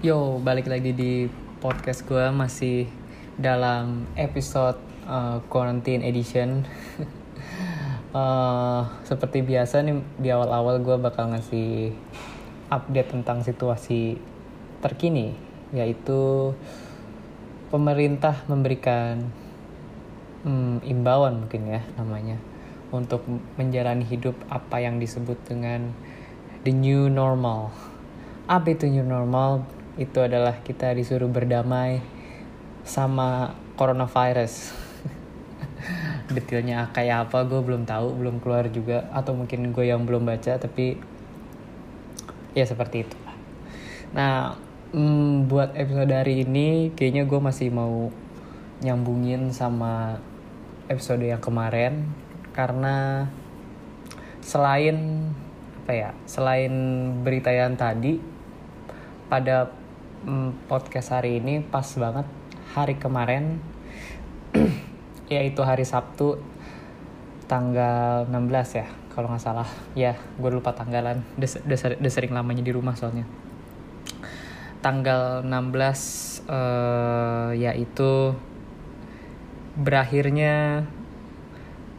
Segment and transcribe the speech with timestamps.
[0.00, 1.28] Yo, balik lagi di
[1.60, 2.88] podcast gue masih
[3.36, 6.64] dalam episode uh, quarantine edition.
[8.16, 11.92] uh, seperti biasa nih di awal-awal gue bakal ngasih
[12.72, 14.16] update tentang situasi
[14.80, 15.36] terkini,
[15.76, 16.56] yaitu
[17.68, 19.28] pemerintah memberikan
[20.48, 22.40] um, imbauan mungkin ya namanya
[22.88, 23.20] untuk
[23.60, 25.92] menjalani hidup apa yang disebut dengan
[26.64, 27.68] the new normal.
[28.48, 29.79] Apa itu new normal?
[30.00, 32.00] Itu adalah kita disuruh berdamai
[32.88, 34.72] sama coronavirus.
[36.34, 40.56] Detailnya kayak apa gue belum tahu, belum keluar juga atau mungkin gue yang belum baca
[40.56, 40.96] tapi
[42.56, 43.16] ya seperti itu.
[44.16, 44.56] Nah,
[44.96, 48.08] hmm, buat episode hari ini kayaknya gue masih mau
[48.80, 50.16] nyambungin sama
[50.88, 52.08] episode yang kemarin
[52.56, 53.28] karena
[54.40, 55.28] selain
[55.84, 56.72] apa ya, selain
[57.20, 58.16] berita yang tadi
[59.28, 59.79] pada
[60.24, 62.26] hmm, podcast hari ini pas banget.
[62.76, 63.58] Hari kemarin
[65.32, 66.38] yaitu hari Sabtu
[67.50, 69.68] tanggal 16 ya kalau nggak salah.
[69.96, 71.24] Ya gue lupa tanggalan.
[71.36, 73.24] Udah, sering lamanya di rumah soalnya.
[74.80, 78.32] Tanggal 16 uh, yaitu
[79.76, 80.84] berakhirnya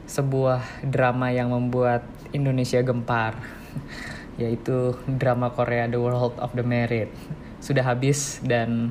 [0.10, 2.04] sebuah drama yang membuat
[2.36, 3.40] Indonesia gempar
[4.42, 7.14] yaitu drama Korea The World of the Married
[7.62, 8.90] sudah habis dan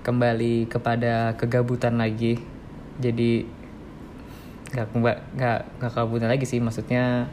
[0.00, 2.40] kembali kepada kegabutan lagi.
[2.98, 3.44] Jadi
[4.72, 6.58] nggak nggak nggak kegabutan lagi sih.
[6.58, 7.28] Maksudnya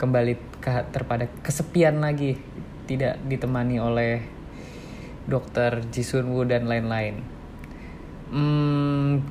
[0.00, 2.40] kembali ke terpada kesepian lagi.
[2.88, 4.24] Tidak ditemani oleh
[5.28, 7.22] dokter Jisun Woo dan lain-lain.
[8.32, 9.22] Hmm,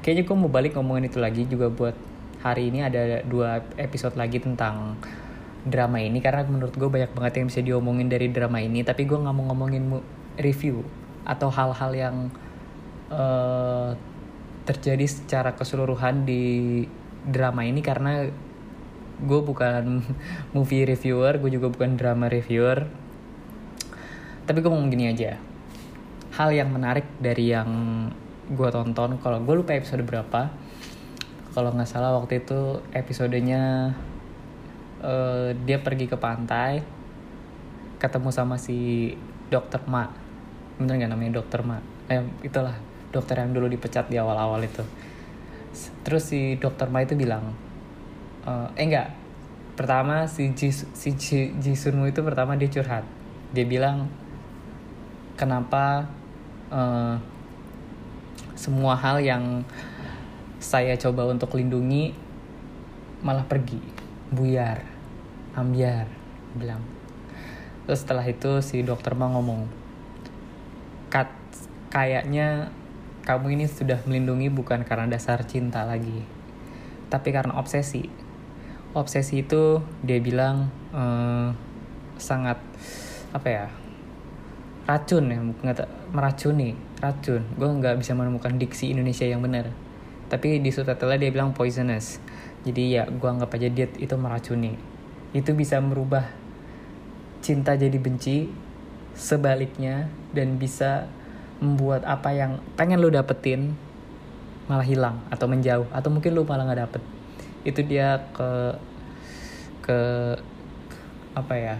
[0.00, 1.94] kayaknya gue mau balik ngomongin itu lagi juga buat
[2.40, 2.82] hari ini.
[2.82, 4.96] Ada dua episode lagi tentang
[5.66, 9.18] drama ini karena menurut gue banyak banget yang bisa diomongin dari drama ini tapi gue
[9.18, 9.90] nggak mau ngomongin
[10.38, 10.86] review
[11.26, 12.16] atau hal-hal yang
[13.10, 13.90] uh,
[14.62, 16.86] terjadi secara keseluruhan di
[17.26, 18.30] drama ini karena
[19.16, 20.06] gue bukan
[20.54, 22.86] movie reviewer gue juga bukan drama reviewer.
[24.46, 25.34] Tapi gue mau gini aja
[26.36, 27.70] hal yang menarik dari yang
[28.52, 30.52] gue tonton kalau gue lupa episode berapa
[31.56, 33.96] kalau nggak salah waktu itu episodenya
[35.06, 36.82] uh, dia pergi ke pantai
[37.96, 39.14] ketemu sama si
[39.48, 40.10] dokter Ma.
[40.76, 41.78] Bener nggak namanya dokter Ma?
[42.10, 42.74] Eh itulah
[43.14, 44.82] dokter yang dulu dipecat di awal-awal itu.
[46.02, 47.54] Terus si dokter Ma itu bilang
[48.44, 49.14] uh, eh enggak
[49.78, 53.06] pertama si Ji, si Ji, Jisunmu itu pertama dia curhat.
[53.54, 54.10] Dia bilang
[55.38, 56.10] kenapa
[56.68, 57.16] uh,
[58.56, 59.64] semua hal yang
[60.56, 62.16] saya coba untuk lindungi
[63.20, 63.78] malah pergi
[64.32, 64.95] buyar
[65.56, 66.06] ambiar
[66.54, 66.84] bilang.
[67.88, 69.66] Terus setelah itu si dokter mah ngomong
[71.08, 71.32] kat
[71.90, 72.68] kayaknya
[73.26, 76.36] kamu ini sudah melindungi bukan karena dasar cinta lagi
[77.06, 78.06] tapi karena obsesi.
[78.96, 81.48] Obsesi itu dia bilang eh,
[82.16, 82.58] sangat
[83.30, 83.66] apa ya
[84.86, 87.42] racun ya nggak meracuni racun.
[87.54, 89.70] Gue nggak bisa menemukan diksi Indonesia yang benar.
[90.26, 92.18] Tapi di subtitle dia bilang poisonous.
[92.66, 94.95] Jadi ya gue anggap aja diet itu meracuni
[95.34, 96.28] itu bisa merubah
[97.42, 98.50] cinta jadi benci
[99.16, 101.08] sebaliknya dan bisa
[101.62, 103.72] membuat apa yang pengen lu dapetin
[104.66, 107.02] malah hilang atau menjauh atau mungkin lu malah nggak dapet.
[107.64, 108.76] Itu dia ke
[109.86, 109.98] ke
[111.36, 111.76] apa ya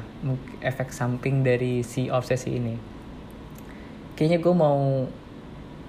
[0.62, 2.76] efek samping dari si obsesi ini.
[4.16, 5.04] Kayaknya gue mau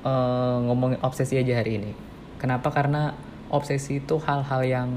[0.03, 1.91] uh, ngomongin obsesi aja hari ini.
[2.41, 2.71] Kenapa?
[2.71, 3.15] Karena
[3.47, 4.89] obsesi itu hal-hal yang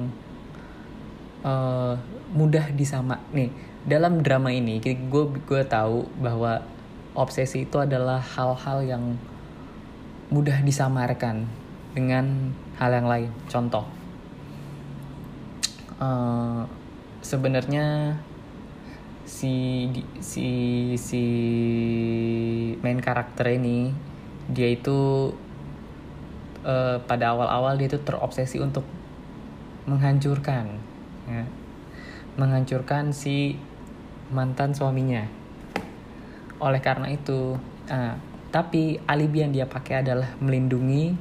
[1.46, 1.94] uh,
[2.34, 3.20] mudah disama.
[3.34, 3.50] Nih
[3.86, 6.62] dalam drama ini gue gue tahu bahwa
[7.16, 9.04] obsesi itu adalah hal-hal yang
[10.30, 11.48] mudah disamarkan
[11.92, 13.30] dengan hal yang lain.
[13.50, 14.00] Contoh
[16.00, 16.64] uh,
[17.20, 18.16] sebenarnya
[19.28, 19.86] si
[20.18, 20.48] si
[20.98, 21.24] si
[22.82, 23.94] main karakter ini
[24.50, 25.30] dia itu
[26.66, 28.82] uh, pada awal-awal dia itu terobsesi untuk
[29.86, 30.66] menghancurkan
[31.30, 31.44] ya,
[32.40, 33.60] menghancurkan si
[34.32, 35.28] mantan suaminya.
[36.56, 37.60] Oleh karena itu
[37.92, 38.14] uh,
[38.48, 41.12] tapi alibi yang dia pakai adalah melindungi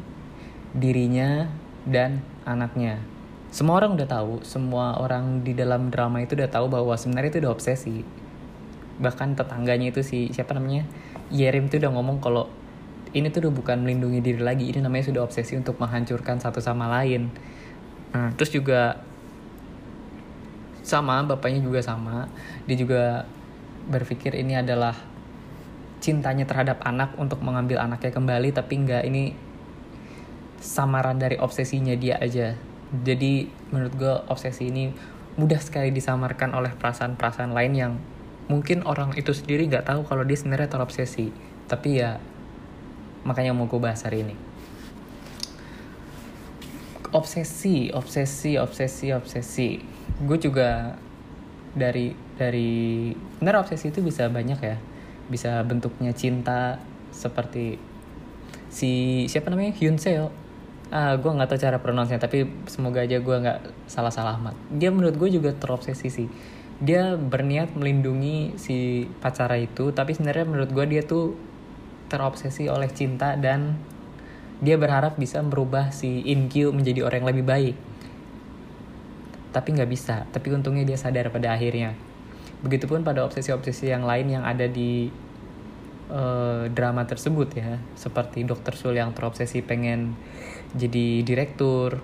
[0.71, 1.51] dirinya
[1.83, 3.03] dan anaknya.
[3.51, 7.39] Semua orang udah tahu semua orang di dalam drama itu udah tahu bahwa sebenarnya itu
[7.43, 8.07] udah obsesi.
[9.03, 10.87] Bahkan tetangganya itu si siapa namanya?
[11.33, 12.47] Yerim tuh udah ngomong kalau
[13.09, 16.85] ini tuh udah bukan melindungi diri lagi ini namanya sudah obsesi untuk menghancurkan satu sama
[16.89, 17.33] lain.
[18.13, 19.01] Nah terus juga
[20.83, 22.27] sama bapaknya juga sama.
[22.65, 23.03] Dia juga
[23.89, 24.93] berpikir ini adalah
[25.99, 29.35] cintanya terhadap anak untuk mengambil anaknya kembali tapi enggak ini
[30.59, 32.55] samaran dari obsesinya dia aja.
[32.89, 34.91] Jadi menurut gue obsesi ini
[35.39, 37.93] mudah sekali disamarkan oleh perasaan-perasaan lain yang
[38.49, 41.31] mungkin orang itu sendiri nggak tahu kalau dia sebenarnya terobsesi.
[41.69, 42.17] Tapi ya
[43.23, 44.35] makanya mau gue bahas hari ini.
[47.09, 50.99] Obsesi obsesi obsesi obsesi gue juga
[51.75, 54.77] dari dari benar obsesi itu bisa banyak ya.
[55.29, 56.81] Bisa bentuknya cinta
[57.13, 57.79] seperti
[58.67, 59.75] si siapa namanya?
[59.77, 60.31] Hyun Seo.
[60.89, 64.55] Ah gue nggak tahu cara pronounce tapi semoga aja gue nggak salah salah amat.
[64.73, 66.27] Dia menurut gue juga terobsesi sih.
[66.79, 71.35] Dia berniat melindungi si pacara itu tapi sebenarnya menurut gue dia tuh
[72.09, 73.77] terobsesi oleh cinta dan
[74.59, 77.75] dia berharap bisa merubah si Inkyu menjadi orang yang lebih baik
[79.49, 80.25] tapi nggak bisa.
[80.29, 81.97] Tapi untungnya dia sadar pada akhirnya.
[82.61, 85.09] Begitupun pada obsesi-obsesi yang lain yang ada di
[86.11, 87.81] uh, drama tersebut ya.
[87.97, 90.13] Seperti Dokter Sul yang terobsesi pengen
[90.75, 92.01] jadi direktur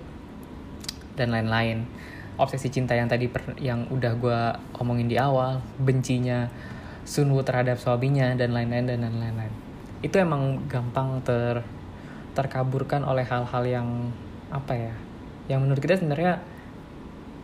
[1.13, 1.86] dan lain-lain.
[2.36, 4.39] Obsesi cinta yang tadi per, yang udah gue
[4.81, 5.62] omongin di awal.
[5.80, 6.50] Bencinya
[7.06, 9.53] Sunwoo terhadap suaminya dan lain-lain dan lain-lain.
[10.01, 11.62] Itu emang gampang ter
[12.36, 13.88] terkaburkan oleh hal-hal yang
[14.51, 14.94] apa ya
[15.47, 16.44] yang menurut kita sebenarnya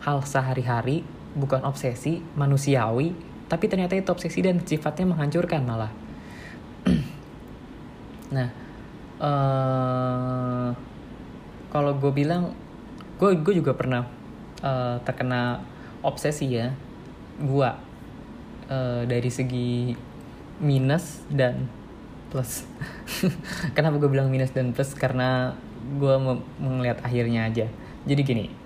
[0.02, 3.14] hal sehari-hari bukan obsesi manusiawi
[3.46, 5.92] tapi ternyata itu obsesi dan sifatnya menghancurkan malah.
[8.32, 8.48] Nah
[9.20, 10.72] uh,
[11.68, 12.56] kalau gue bilang
[13.20, 14.08] gue gue juga pernah
[14.64, 15.60] uh, terkena
[16.00, 16.72] obsesi ya
[17.36, 17.70] gue
[18.72, 19.92] uh, dari segi
[20.64, 21.68] minus dan
[22.32, 22.64] plus.
[23.76, 24.96] Kenapa gue bilang minus dan plus?
[24.96, 25.52] Karena
[26.00, 26.14] gue
[26.56, 27.68] melihat akhirnya aja.
[28.08, 28.61] Jadi gini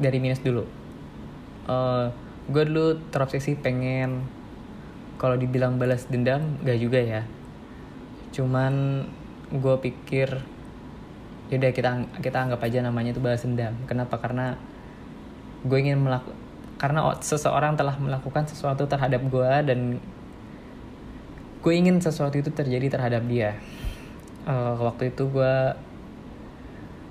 [0.00, 0.64] dari minus dulu.
[1.68, 2.08] Uh,
[2.48, 4.24] gue dulu terobsesi pengen
[5.20, 7.22] kalau dibilang balas dendam gak juga ya.
[8.32, 9.04] Cuman
[9.52, 10.40] gue pikir
[11.50, 11.90] yaudah kita
[12.22, 13.76] kita anggap aja namanya itu balas dendam.
[13.84, 14.16] Kenapa?
[14.16, 14.56] Karena
[15.60, 16.38] gue ingin melakukan
[16.80, 20.00] karena seseorang telah melakukan sesuatu terhadap gue dan
[21.60, 23.60] gue ingin sesuatu itu terjadi terhadap dia.
[24.48, 25.54] Uh, waktu itu gue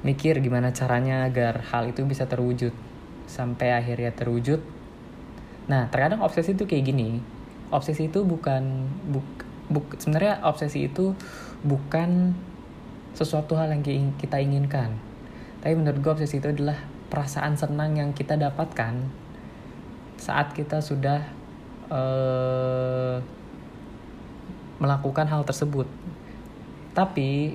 [0.06, 2.72] mikir gimana caranya agar hal itu bisa terwujud
[3.28, 4.64] sampai akhirnya terwujud
[5.70, 7.20] nah terkadang obsesi itu kayak gini
[7.70, 9.28] obsesi itu bukan buk,
[9.70, 11.14] buk sebenarnya obsesi itu
[11.62, 12.34] bukan
[13.14, 13.84] sesuatu hal yang
[14.18, 14.98] kita inginkan.
[15.60, 16.78] Tapi menurut gue obsesi itu adalah
[17.10, 18.96] perasaan senang yang kita dapatkan
[20.20, 21.26] saat kita sudah
[21.90, 23.18] uh,
[24.80, 25.88] melakukan hal tersebut.
[26.96, 27.54] Tapi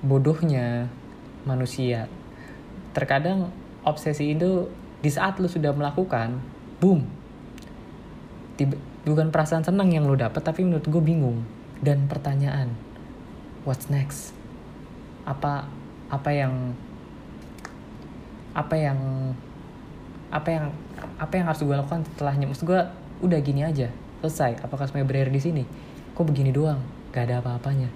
[0.00, 0.88] bodohnya
[1.44, 2.10] manusia.
[2.92, 3.54] Terkadang
[3.86, 4.68] obsesi itu
[5.00, 6.36] di saat lu sudah melakukan,
[6.78, 7.08] boom.
[8.60, 8.76] Tiba,
[9.08, 11.40] bukan perasaan senang yang lu dapat, tapi menurut gue bingung.
[11.80, 12.76] Dan pertanyaan
[13.64, 14.36] what's next?
[15.24, 15.64] Apa
[16.12, 16.76] apa yang
[18.52, 18.98] apa yang
[20.28, 20.64] apa yang
[21.16, 22.44] apa yang harus gue lakukan setelahnya?
[22.52, 22.80] Maksud gue
[23.24, 23.88] udah gini aja
[24.20, 24.60] selesai.
[24.60, 25.64] Apakah semuanya berakhir di sini?
[26.12, 26.84] Kok begini doang?
[27.16, 27.88] Gak ada apa-apanya.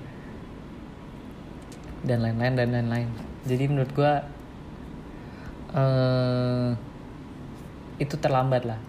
[2.05, 4.12] Dan lain-lain dan lain-lain jadi menurut gue
[5.77, 6.72] uh,
[8.01, 8.81] itu terlambat lah.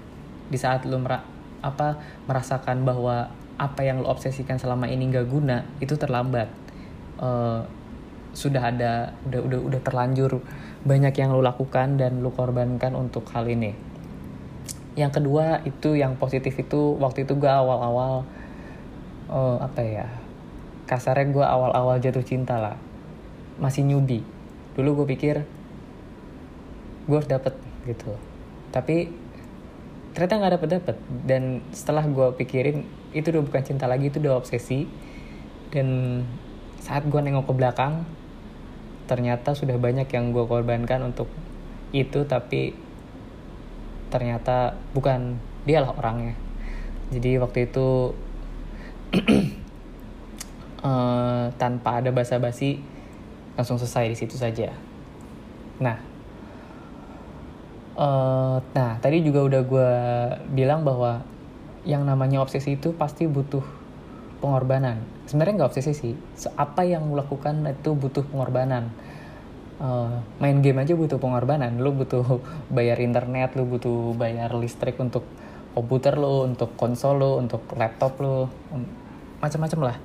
[0.48, 1.20] Di saat lo mer
[1.60, 3.28] apa merasakan bahwa
[3.60, 6.48] apa yang lo obsesikan selama ini gak guna itu terlambat.
[7.20, 7.68] Uh,
[8.36, 10.44] sudah ada udah udah udah terlanjur
[10.84, 13.76] banyak yang lo lakukan dan lo korbankan untuk hal ini.
[14.96, 18.24] Yang kedua itu yang positif itu waktu itu gue awal-awal
[19.28, 20.08] uh, apa ya
[20.88, 22.80] kasarnya gue awal-awal jatuh cinta lah.
[23.60, 24.35] Masih newbie
[24.75, 25.36] dulu gue pikir
[27.05, 27.53] gue harus dapet
[27.86, 28.17] gitu.
[28.74, 29.10] Tapi
[30.15, 34.36] ternyata nggak dapet dapet dan setelah gue pikirin itu udah bukan cinta lagi itu udah
[34.36, 34.89] obsesi.
[35.72, 36.22] Dan
[36.79, 38.05] saat gue nengok ke belakang
[39.05, 41.29] ternyata sudah banyak yang gue korbankan untuk
[41.94, 42.74] itu tapi
[44.10, 46.36] ternyata bukan dialah orangnya.
[47.13, 48.17] Jadi waktu itu
[50.82, 52.95] uh, tanpa ada basa-basi
[53.56, 54.72] langsung selesai di situ saja.
[55.80, 55.98] Nah
[57.96, 59.92] uh, nah tadi juga udah gue
[60.52, 61.24] bilang bahwa
[61.86, 63.64] yang namanya obsesi itu pasti butuh
[64.42, 65.00] pengorbanan.
[65.26, 66.14] Sebenarnya nggak obsesi sih.
[66.58, 68.92] Apa yang lo lakukan itu butuh pengorbanan.
[69.76, 71.78] Uh, main game aja butuh pengorbanan.
[71.78, 72.42] Lo butuh
[72.74, 75.24] bayar internet lo butuh bayar listrik untuk
[75.78, 78.50] komputer lo untuk konsol lo untuk laptop lo
[79.40, 79.98] macam-macam lah.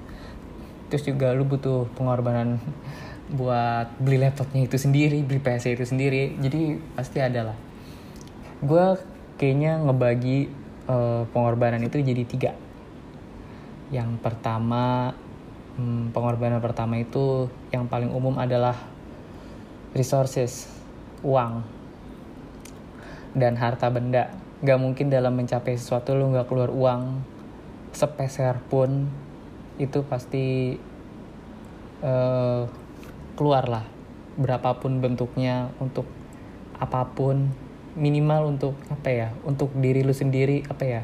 [0.92, 2.60] Terus juga lo butuh pengorbanan
[3.30, 6.34] buat beli laptopnya itu sendiri beli PC itu sendiri.
[6.42, 7.58] Jadi pasti ada lah.
[8.60, 8.98] Gue
[9.38, 10.50] kayaknya ngebagi
[10.90, 12.52] uh, pengorbanan itu jadi tiga.
[13.94, 15.14] Yang pertama
[15.78, 18.74] hmm, pengorbanan pertama itu yang paling umum adalah
[19.94, 20.70] resources
[21.22, 21.62] uang
[23.34, 24.34] dan harta benda.
[24.60, 27.22] Gak mungkin dalam mencapai sesuatu lu gak keluar uang
[27.96, 29.08] sepeser pun
[29.80, 30.76] itu pasti
[32.04, 32.68] uh,
[33.40, 33.88] keluar lah
[34.36, 36.04] berapapun bentuknya untuk
[36.76, 37.48] apa pun
[37.96, 41.02] minimal untuk apa ya untuk diri lu sendiri apa ya.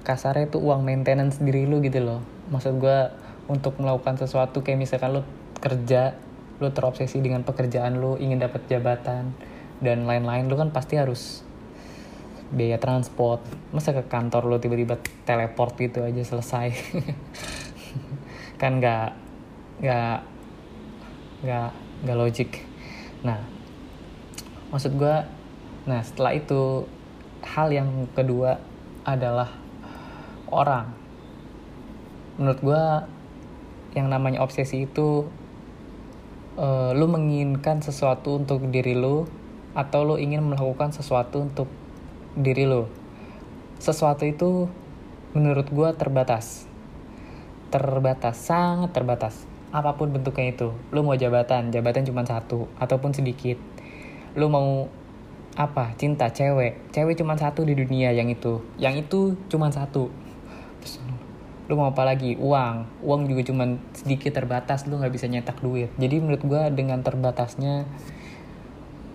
[0.00, 2.24] Kasarnya itu uang maintenance diri lu gitu loh.
[2.48, 2.98] Maksud gue
[3.52, 5.22] untuk melakukan sesuatu kayak misalkan lu
[5.60, 6.16] kerja
[6.56, 9.36] lu terobsesi dengan pekerjaan lu ingin dapat jabatan
[9.84, 11.44] dan lain-lain lu kan pasti harus
[12.48, 13.44] biaya transport.
[13.76, 14.96] Masa ke kantor lo tiba-tiba
[15.28, 16.72] teleport gitu aja selesai?
[18.60, 19.12] Kan nggak
[19.84, 20.31] nggak
[21.42, 21.70] nggak
[22.06, 22.50] nggak logik.
[23.26, 23.38] Nah
[24.70, 25.16] maksud gue
[25.82, 26.86] nah setelah itu
[27.42, 28.62] hal yang kedua
[29.02, 29.50] adalah
[30.48, 30.94] orang.
[32.38, 32.84] Menurut gue
[33.98, 35.28] yang namanya obsesi itu
[36.56, 39.28] uh, lu menginginkan sesuatu untuk diri lu
[39.76, 41.68] atau lu ingin melakukan sesuatu untuk
[42.32, 43.02] diri lo
[43.82, 44.70] sesuatu itu
[45.34, 46.70] menurut gue terbatas.
[47.74, 50.68] Terbatas sangat terbatas apa pun bentuknya itu.
[50.92, 53.56] Lo mau jabatan jabatan cuma satu ataupun sedikit.
[54.36, 54.86] Lo mau
[55.56, 55.96] apa?
[55.96, 56.92] Cinta cewek.
[56.92, 58.60] Cewek cuma satu di dunia yang itu.
[58.76, 60.12] Yang itu cuma satu.
[60.84, 61.00] Terus
[61.72, 62.36] lu mau apa lagi?
[62.36, 62.84] Uang.
[63.00, 63.64] Uang juga cuma
[63.96, 65.88] sedikit terbatas lu nggak bisa nyetak duit.
[65.96, 67.88] Jadi menurut gue dengan terbatasnya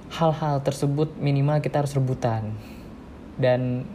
[0.10, 2.58] hal-hal tersebut minimal kita harus rebutan.
[3.38, 3.86] Dan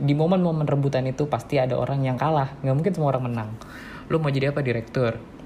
[0.00, 2.52] di momen-momen rebutan itu pasti ada orang yang kalah.
[2.60, 3.50] Nggak mungkin semua orang menang.
[4.12, 4.60] Lu mau jadi apa?
[4.60, 5.39] Direktur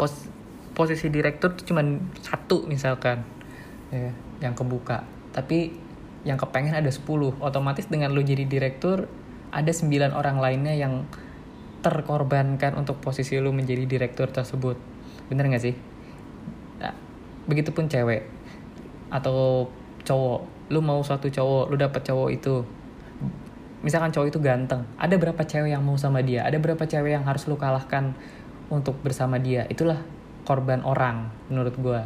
[0.00, 0.32] Pos
[0.72, 1.84] posisi direktur tuh cuma
[2.24, 3.20] satu misalkan.
[3.92, 5.04] Ya, yang kebuka.
[5.36, 5.76] Tapi
[6.24, 7.04] yang kepengen ada 10
[7.40, 9.08] otomatis dengan lu jadi direktur
[9.50, 11.04] ada 9 orang lainnya yang
[11.80, 14.76] terkorbankan untuk posisi lu menjadi direktur tersebut.
[15.32, 15.74] Bener gak sih?
[16.78, 16.94] Nah,
[17.48, 18.24] begitupun cewek
[19.10, 19.68] atau
[20.06, 20.40] cowok.
[20.70, 22.62] Lu mau suatu cowok lu dapet cowok itu.
[23.80, 26.44] Misalkan cowok itu ganteng ada berapa cewek yang mau sama dia?
[26.44, 28.12] Ada berapa cewek yang harus lu kalahkan
[28.70, 29.66] untuk bersama dia.
[29.66, 29.98] Itulah
[30.46, 32.00] korban orang menurut gue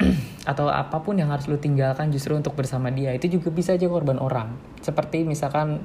[0.50, 3.86] atau apa pun yang harus lu tinggalkan justru untuk bersama dia itu juga bisa aja
[3.86, 4.56] korban orang.
[4.82, 5.84] Seperti misalkan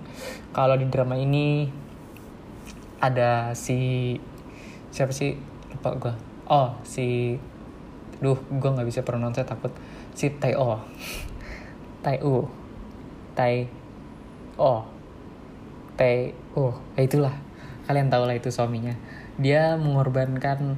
[0.55, 1.69] kalau di drama ini
[2.99, 4.15] ada si
[4.89, 5.37] siapa sih?
[5.69, 6.13] Lupa gue
[6.49, 7.37] oh si
[8.19, 9.71] duh gue nggak bisa pronounce takut.
[10.17, 10.79] Si Tai O.
[12.03, 12.49] Tai U.
[13.37, 13.55] Tai
[14.59, 14.73] O.
[15.95, 16.15] Tai
[16.99, 17.48] ya itulah
[17.89, 18.93] kalian tahu lah itu suaminya.
[19.41, 20.77] Dia mengorbankan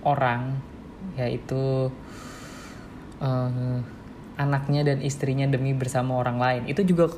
[0.00, 0.56] orang
[1.20, 1.92] yaitu
[3.20, 3.76] uh,
[4.40, 6.62] anaknya dan istrinya demi bersama orang lain.
[6.64, 7.12] Itu juga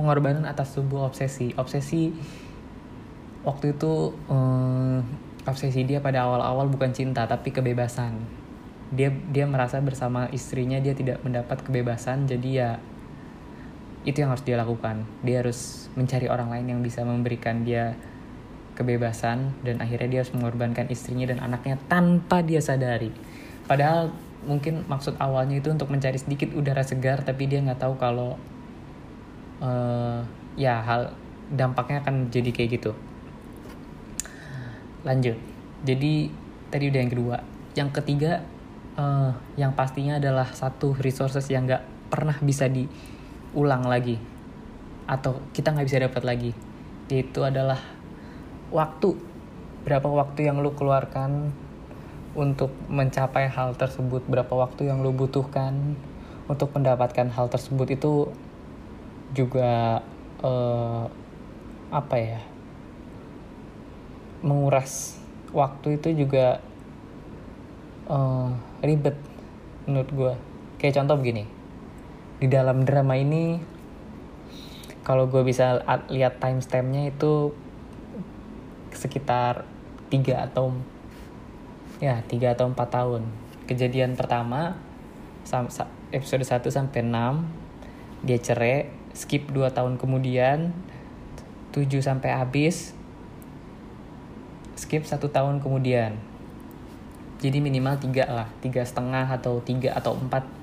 [0.00, 1.52] pengorbanan atas sebuah obsesi.
[1.60, 2.16] Obsesi
[3.44, 5.04] waktu itu uh,
[5.44, 8.16] obsesi dia pada awal-awal bukan cinta tapi kebebasan.
[8.96, 12.70] Dia dia merasa bersama istrinya dia tidak mendapat kebebasan jadi ya
[14.06, 15.02] itu yang harus dia lakukan.
[15.26, 17.98] Dia harus mencari orang lain yang bisa memberikan dia
[18.78, 23.10] kebebasan dan akhirnya dia harus mengorbankan istrinya dan anaknya tanpa dia sadari.
[23.66, 24.14] Padahal
[24.46, 28.38] mungkin maksud awalnya itu untuk mencari sedikit udara segar tapi dia nggak tahu kalau
[29.58, 30.22] uh,
[30.54, 31.10] ya hal
[31.50, 32.92] dampaknya akan jadi kayak gitu.
[35.02, 35.34] Lanjut.
[35.82, 36.30] Jadi
[36.70, 37.36] tadi udah yang kedua.
[37.74, 38.46] Yang ketiga
[38.94, 42.70] uh, yang pastinya adalah satu resources yang nggak pernah bisa
[43.56, 44.20] diulang lagi.
[45.08, 46.52] Atau kita nggak bisa dapat lagi.
[47.08, 47.80] Yaitu adalah
[48.68, 49.16] waktu.
[49.88, 51.56] Berapa waktu yang lu keluarkan
[52.36, 54.28] untuk mencapai hal tersebut?
[54.28, 55.96] Berapa waktu yang lu butuhkan
[56.52, 57.96] untuk mendapatkan hal tersebut?
[57.96, 58.28] Itu
[59.32, 60.04] juga
[60.44, 61.08] uh,
[61.88, 62.44] apa ya?
[64.44, 65.16] Menguras
[65.56, 66.60] waktu itu juga
[68.12, 68.52] uh,
[68.84, 69.16] ribet
[69.88, 70.32] menurut gue
[70.82, 71.55] kayak contoh begini
[72.36, 73.56] di dalam drama ini
[75.00, 77.54] kalau gue bisa lihat timestampnya itu
[78.92, 79.64] sekitar
[80.10, 80.74] tiga atau
[82.02, 83.22] ya tiga atau empat tahun.
[83.70, 84.76] Kejadian pertama
[86.10, 90.74] episode 1 sampai 6 dia cerai skip 2 tahun kemudian
[91.70, 92.96] 7 sampai habis
[94.76, 96.18] skip satu tahun kemudian.
[97.40, 100.55] Jadi minimal tiga lah tiga setengah atau tiga atau empat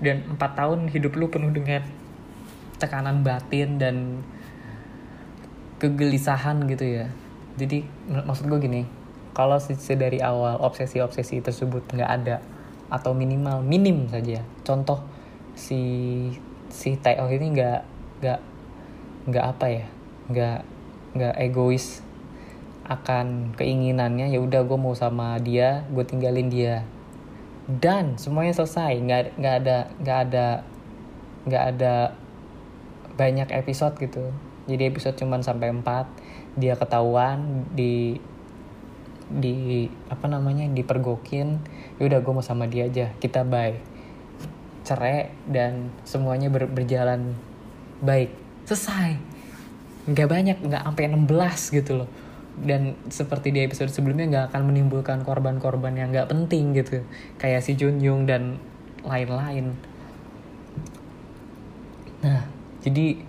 [0.00, 1.84] dan empat tahun hidup lu penuh dengan
[2.76, 4.20] tekanan batin dan
[5.80, 7.06] kegelisahan gitu ya.
[7.56, 8.82] Jadi maksud gue gini
[9.32, 9.56] kalau
[9.96, 12.36] dari awal obsesi-obsesi tersebut nggak ada
[12.92, 14.44] atau minimal minim saja.
[14.64, 15.00] Contoh
[15.56, 15.80] si
[16.68, 17.80] si Tae ini nggak
[18.20, 18.40] nggak
[19.26, 19.86] nggak apa ya
[20.28, 20.58] nggak
[21.16, 22.04] nggak egois
[22.86, 26.86] akan keinginannya ya udah gue mau sama dia gue tinggalin dia
[27.66, 29.02] dan semuanya selesai.
[29.02, 30.46] Nggak nggak ada nggak ada
[31.46, 31.94] nggak ada
[33.18, 34.30] banyak episode gitu.
[34.66, 38.18] Jadi episode cuman sampai 4 dia ketahuan di
[39.26, 41.58] di apa namanya dipergokin.
[41.98, 43.10] Ya udah gue mau sama dia aja.
[43.18, 43.78] Kita bye.
[44.86, 47.34] Cerai dan semuanya ber, berjalan
[47.98, 48.30] baik.
[48.70, 49.18] Selesai.
[50.06, 52.10] Nggak banyak nggak sampai 16 gitu loh
[52.64, 57.04] dan seperti di episode sebelumnya nggak akan menimbulkan korban-korban yang nggak penting gitu.
[57.36, 58.56] Kayak si Jun Yung dan
[59.04, 59.76] lain-lain.
[62.24, 62.48] Nah
[62.80, 63.20] jadi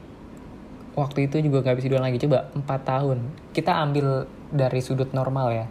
[0.96, 2.24] waktu itu juga nggak bisa diulang lagi.
[2.24, 3.18] Coba 4 tahun.
[3.52, 5.66] Kita ambil dari sudut normal ya.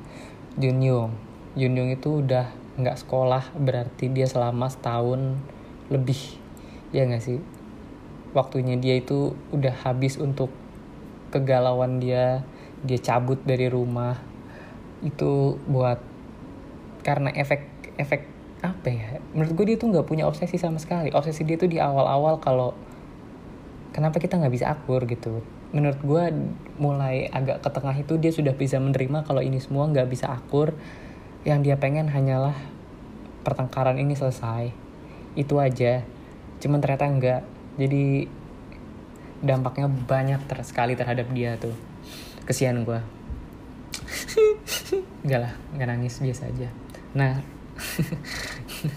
[0.61, 1.13] Jun Yung
[1.57, 5.41] Jun Yung itu udah nggak sekolah berarti dia selama setahun
[5.89, 6.21] lebih.
[6.93, 7.41] Ya nggak sih?
[8.37, 10.53] Waktunya dia itu udah habis untuk
[11.33, 12.45] kegalauan dia
[12.87, 14.15] dia cabut dari rumah
[15.05, 16.01] itu buat
[17.05, 18.23] karena efek efek
[18.65, 21.13] apa ya menurut gue dia tuh nggak punya obsesi sama sekali.
[21.13, 22.73] Obsesi dia tuh di awal-awal kalau
[23.93, 25.45] kenapa kita nggak bisa akur gitu.
[25.77, 26.25] Menurut gue
[26.81, 30.73] mulai agak ke tengah itu dia sudah bisa menerima kalau ini semua nggak bisa akur.
[31.45, 32.57] Yang dia pengen hanyalah
[33.45, 34.73] pertengkaran ini selesai.
[35.37, 36.03] Itu aja.
[36.59, 37.43] Cuman ternyata enggak
[37.77, 38.25] jadi
[39.45, 41.77] dampaknya banyak ter sekali terhadap dia tuh
[42.47, 43.01] kesian gue
[45.27, 46.69] enggak lah nggak nangis biasa aja.
[47.13, 47.43] Nah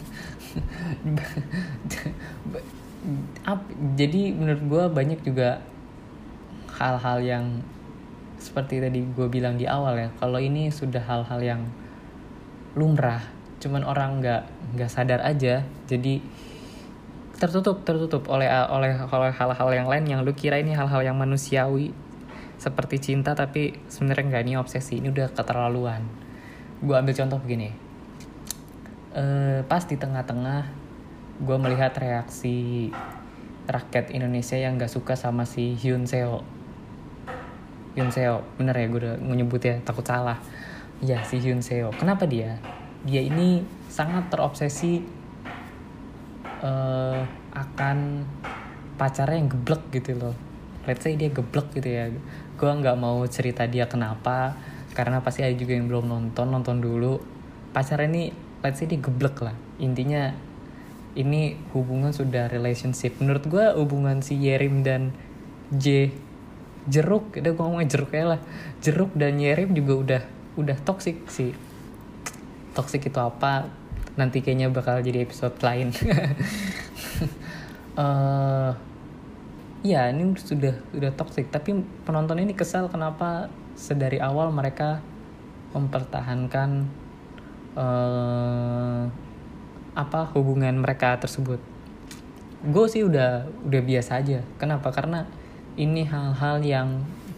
[4.00, 5.64] jadi menurut gue banyak juga
[6.80, 7.46] hal-hal yang
[8.40, 11.62] seperti tadi gue bilang di awal ya kalau ini sudah hal-hal yang
[12.80, 13.20] lumrah
[13.60, 14.44] cuman orang nggak
[14.80, 16.24] nggak sadar aja jadi
[17.36, 21.92] tertutup tertutup oleh oleh oleh hal-hal yang lain yang lu kira ini hal-hal yang manusiawi
[22.60, 26.04] seperti cinta tapi sebenarnya nggak ini obsesi ini udah keterlaluan.
[26.84, 27.72] Gue ambil contoh begini.
[29.16, 29.24] E,
[29.64, 30.68] pas di tengah-tengah
[31.40, 32.92] gue melihat reaksi
[33.64, 36.44] rakyat Indonesia yang nggak suka sama si Hyun Seo.
[37.96, 40.44] Hyun Seo bener ya gue udah menyebut ya takut salah.
[41.00, 41.96] Ya si Hyun Seo.
[41.96, 42.60] Kenapa dia?
[43.08, 45.00] Dia ini sangat terobsesi
[46.60, 47.24] uh,
[47.56, 48.28] akan
[49.00, 50.36] pacarnya yang geblek gitu loh.
[50.84, 52.12] Let's say dia geblek gitu ya
[52.60, 54.60] gue nggak mau cerita dia kenapa
[54.92, 57.24] karena pasti ada juga yang belum nonton nonton dulu.
[57.72, 58.24] Pacarnya ini
[58.60, 59.56] let's say dia geblek lah.
[59.80, 60.36] Intinya
[61.16, 63.16] ini hubungan sudah relationship.
[63.24, 65.16] Menurut gue hubungan si Yerim dan
[65.72, 66.12] J
[66.90, 68.42] jeruk udah gue ngomongnya jeruk ya lah.
[68.84, 70.22] Jeruk dan Yerim juga udah
[70.60, 71.56] udah toxic sih.
[72.76, 73.72] Toxic itu apa?
[74.20, 75.96] Nanti kayaknya bakal jadi episode lain.
[77.96, 78.76] Uh,
[79.86, 81.48] ya ini sudah sudah toxic.
[81.52, 83.48] Tapi penonton ini kesal kenapa
[83.80, 85.00] sedari awal mereka
[85.72, 86.90] mempertahankan
[87.78, 89.08] uh,
[89.96, 91.62] apa hubungan mereka tersebut.
[92.60, 94.44] Gue sih udah udah biasa aja.
[94.60, 94.92] Kenapa?
[94.92, 95.24] Karena
[95.80, 96.90] ini hal-hal yang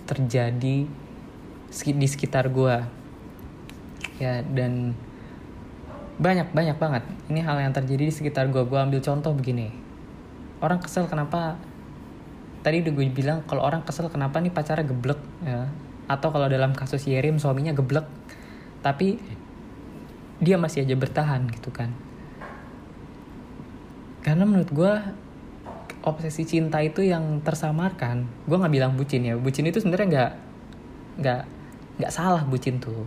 [0.10, 0.90] terjadi
[1.72, 2.84] di sekitar gue
[4.20, 4.98] ya dan
[6.18, 7.04] banyak banyak banget.
[7.30, 9.74] Ini hal yang terjadi di sekitar gue gue ambil contoh begini.
[10.62, 11.58] Orang kesel kenapa
[12.62, 15.70] tadi udah gue bilang kalau orang kesel kenapa nih pacarnya geblek ya
[16.10, 18.06] atau kalau dalam kasus Yerim suaminya geblek
[18.86, 19.18] tapi
[20.42, 21.94] dia masih aja bertahan gitu kan
[24.22, 24.94] karena menurut gue
[26.02, 30.32] obsesi cinta itu yang tersamarkan gue nggak bilang bucin ya bucin itu sebenarnya nggak
[31.22, 31.42] nggak
[32.02, 33.06] nggak salah bucin tuh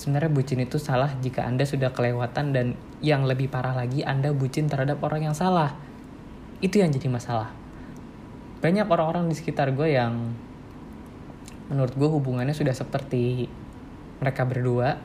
[0.00, 2.66] sebenarnya bucin itu salah jika Anda sudah kelewatan dan
[3.04, 5.76] yang lebih parah lagi Anda bucin terhadap orang yang salah.
[6.64, 7.52] Itu yang jadi masalah.
[8.60, 10.36] Banyak orang-orang di sekitar gue yang
[11.72, 13.48] menurut gue hubungannya sudah seperti
[14.20, 15.00] mereka berdua.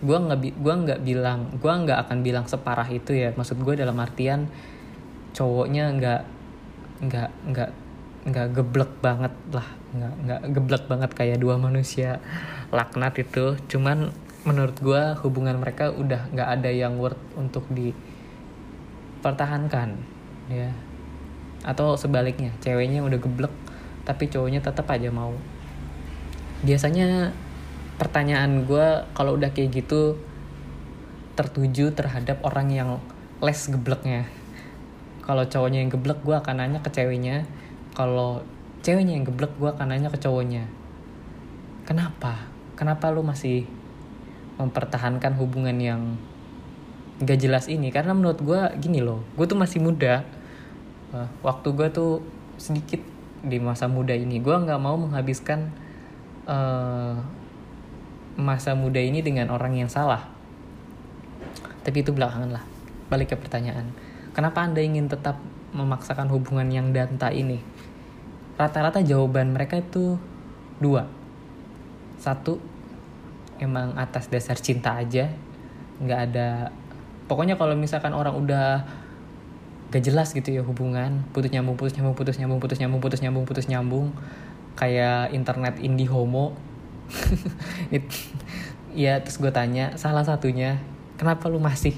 [0.00, 3.36] Gue nggak gua nggak bilang, gue nggak akan bilang separah itu ya.
[3.36, 4.48] Maksud gue dalam artian
[5.32, 6.22] cowoknya nggak
[7.00, 7.70] nggak nggak
[8.20, 9.64] nggak geblek banget lah
[9.96, 12.20] nggak nggak geblek banget kayak dua manusia
[12.68, 14.12] laknat itu cuman
[14.44, 19.96] menurut gue hubungan mereka udah nggak ada yang worth untuk dipertahankan
[20.52, 20.68] ya
[21.60, 23.52] atau sebaliknya ceweknya udah geblek
[24.04, 25.36] tapi cowoknya tetap aja mau.
[26.64, 27.30] Biasanya
[28.00, 30.16] pertanyaan gue kalau udah kayak gitu
[31.36, 32.90] tertuju terhadap orang yang
[33.44, 34.26] less gebleknya.
[35.22, 37.46] Kalau cowoknya yang geblek gue akan nanya ke ceweknya.
[37.94, 38.42] Kalau
[38.80, 40.64] ceweknya yang geblek gue akan nanya ke cowoknya.
[41.84, 42.50] Kenapa?
[42.74, 43.68] Kenapa lu masih
[44.56, 46.16] mempertahankan hubungan yang
[47.20, 47.92] gak jelas ini?
[47.92, 50.24] Karena menurut gue gini loh gue tuh masih muda
[51.42, 52.12] waktu gue tuh
[52.60, 53.00] sedikit
[53.40, 54.38] di masa muda ini.
[54.38, 55.72] Gue nggak mau menghabiskan
[56.46, 57.16] uh,
[58.38, 60.28] masa muda ini dengan orang yang salah.
[61.82, 62.64] Tapi itu belakangan lah.
[63.08, 63.90] Balik ke pertanyaan.
[64.30, 65.40] Kenapa anda ingin tetap
[65.74, 67.58] memaksakan hubungan yang danta ini?
[68.54, 70.20] Rata-rata jawaban mereka itu
[70.78, 71.08] dua.
[72.20, 72.60] Satu
[73.58, 75.32] emang atas dasar cinta aja.
[75.98, 76.70] Nggak ada
[77.30, 78.82] pokoknya kalau misalkan orang udah
[79.90, 81.26] gak jelas gitu ya hubungan.
[81.34, 84.06] Putus nyambung putus nyambung putus nyambung putus nyambung putus nyambung putus nyambung.
[84.78, 86.54] Kayak internet indie homo.
[88.90, 90.82] Ya terus gue tanya salah satunya
[91.14, 91.94] kenapa lu masih?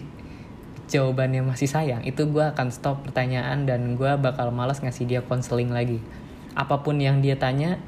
[0.92, 2.04] Jawabannya masih sayang.
[2.04, 6.04] Itu gue akan stop pertanyaan dan gue bakal malas ngasih dia konseling lagi.
[6.52, 7.80] Apa pun yang dia tanya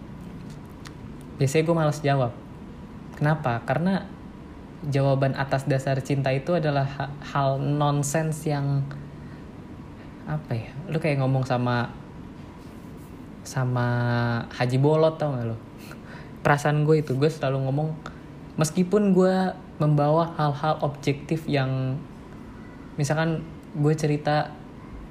[1.36, 2.32] biasanya gue malas jawab.
[3.20, 3.60] Kenapa?
[3.68, 4.08] Karena
[4.88, 8.88] jawaban atas dasar cinta itu adalah hal nonsens yang
[10.24, 10.70] apa ya?
[10.88, 11.90] Lu kayak ngomong sama
[13.44, 13.86] sama
[14.50, 15.56] Haji Bolot tau gak lo
[16.42, 17.92] perasaan gue itu gue selalu ngomong
[18.56, 22.00] meskipun gue membawa hal-hal objektif yang
[22.96, 23.44] misalkan
[23.76, 24.50] gue cerita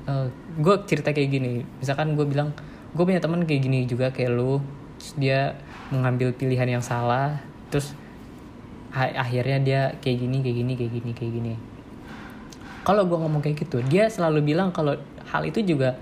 [0.09, 0.27] uh,
[0.59, 2.51] gue cerita kayak gini misalkan gue bilang
[2.97, 4.59] gue punya teman kayak gini juga kayak lu
[5.19, 5.57] dia
[5.93, 7.37] mengambil pilihan yang salah
[7.69, 7.93] terus
[8.93, 11.53] akhirnya dia kayak gini kayak gini kayak gini kayak gini
[12.83, 14.99] kalau gue ngomong kayak gitu dia selalu bilang kalau
[15.31, 15.97] hal itu juga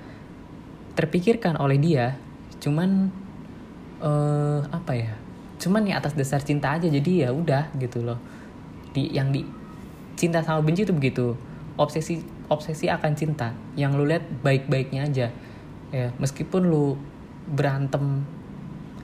[0.94, 2.20] terpikirkan oleh dia.
[2.60, 3.10] Cuman
[4.04, 5.14] uh, apa ya?
[5.62, 8.20] Cuman ya atas dasar cinta aja jadi ya udah gitu loh.
[8.92, 9.48] Di yang di
[10.20, 11.34] cinta sama benci itu begitu.
[11.80, 13.56] Obsesi obsesi akan cinta.
[13.80, 15.28] Yang lu lihat baik-baiknya aja.
[15.96, 17.00] Ya meskipun lu
[17.48, 18.28] berantem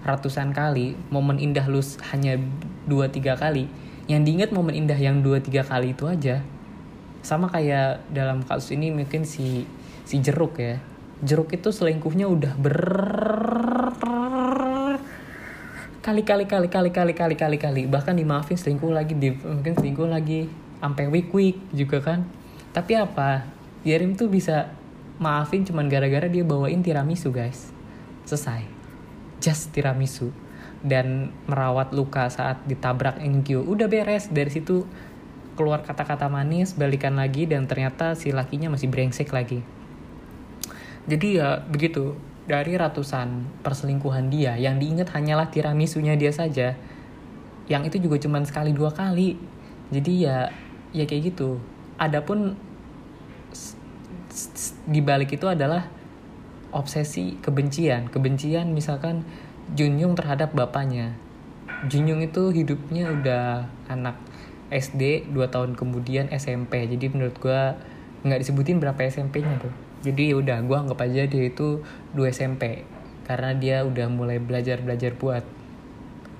[0.05, 2.39] ratusan kali momen indah lu hanya
[2.87, 3.67] dua tiga kali
[4.07, 6.39] yang diingat momen indah yang dua tiga kali itu aja
[7.21, 9.65] sama kayak dalam kasus ini mungkin si
[10.03, 10.79] si jeruk ya.
[11.21, 12.77] Jeruk itu selingkuhnya udah ber
[16.07, 20.07] kali kali kali kali kali kali kali kali bahkan dimaafin selingkuh lagi di mungkin selingkuh
[20.07, 20.47] lagi
[20.79, 22.23] sampai week week juga kan
[22.71, 23.43] tapi apa
[23.83, 24.71] Yerim tuh bisa
[25.19, 27.75] maafin cuman gara-gara dia bawain tiramisu guys
[28.23, 28.63] selesai
[29.43, 30.31] just tiramisu
[30.79, 34.87] dan merawat luka saat ditabrak Enkyo udah beres dari situ
[35.57, 39.65] keluar kata-kata manis balikan lagi dan ternyata si lakinya masih brengsek lagi.
[41.09, 42.15] Jadi ya begitu.
[42.47, 46.79] Dari ratusan perselingkuhan dia yang diingat hanyalah tiramisunya dia saja
[47.67, 49.35] yang itu juga cuma sekali dua kali.
[49.91, 50.47] Jadi ya
[50.95, 51.59] ya kayak gitu.
[51.99, 52.55] Adapun
[54.87, 55.91] di balik itu adalah
[56.71, 58.07] obsesi kebencian.
[58.07, 59.27] Kebencian misalkan
[59.75, 61.11] Junyung terhadap bapaknya.
[61.91, 64.15] Junyung itu hidupnya udah anak
[64.67, 67.61] SD 2 tahun kemudian SMP jadi menurut gue
[68.27, 69.73] nggak disebutin berapa SMP-nya tuh.
[70.03, 71.81] Jadi ya udah gue anggap aja dia itu
[72.13, 72.83] 2 SMP
[73.27, 75.43] karena dia udah mulai belajar belajar buat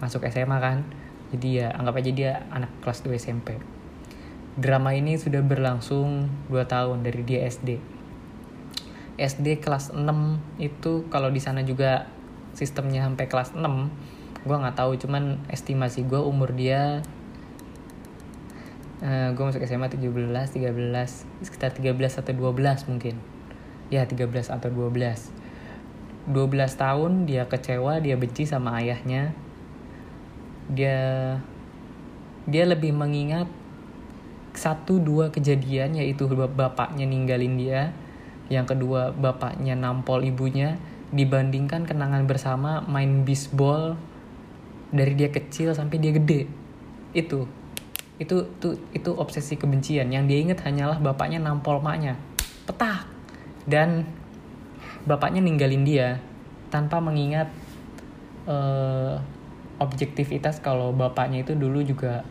[0.03, 0.83] masuk SMA kan.
[1.31, 3.59] Jadi ya anggap aja dia anak kelas 2 SMP
[4.57, 7.77] drama ini sudah berlangsung 2 tahun dari dia SD
[9.17, 10.05] SD kelas 6
[10.61, 12.05] itu kalau di sana juga
[12.53, 13.65] sistemnya sampai kelas 6
[14.45, 14.93] gue nggak tahu.
[15.01, 17.01] Cuman estimasi gue umur dia
[19.01, 23.15] uh, eh, gue masuk SMA 17, 13, sekitar 13 atau 12 mungkin.
[23.93, 25.31] Ya 13 atau 12.
[26.27, 26.33] 12
[26.75, 29.31] tahun dia kecewa, dia benci sama ayahnya.
[30.67, 30.99] Dia
[32.47, 33.47] dia lebih mengingat
[34.55, 37.81] satu dua kejadian yaitu bapaknya ninggalin dia,
[38.49, 40.79] yang kedua bapaknya nampol ibunya
[41.11, 43.95] dibandingkan kenangan bersama main bisbol
[44.91, 46.51] dari dia kecil sampai dia gede.
[47.15, 47.47] Itu
[48.17, 50.09] itu itu itu obsesi kebencian.
[50.09, 52.17] Yang dia ingat hanyalah bapaknya nampol maknya.
[52.65, 53.05] Petak.
[53.67, 54.05] Dan
[55.05, 56.19] bapaknya ninggalin dia
[56.67, 57.47] tanpa mengingat
[58.49, 59.21] uh,
[59.77, 62.25] objektivitas kalau bapaknya itu dulu juga